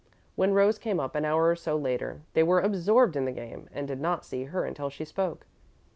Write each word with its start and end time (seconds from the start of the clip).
When 0.35 0.55
Rose 0.55 0.79
came 0.79 0.99
up, 0.99 1.13
an 1.13 1.25
hour 1.25 1.47
or 1.47 1.55
so 1.55 1.75
later, 1.77 2.21
they 2.33 2.41
were 2.41 2.59
absorbed 2.59 3.15
in 3.15 3.25
their 3.25 3.35
game, 3.35 3.69
and 3.71 3.87
did 3.87 4.01
not 4.01 4.25
see 4.25 4.45
her 4.45 4.65
until 4.65 4.89
she 4.89 5.05
spoke. 5.05 5.45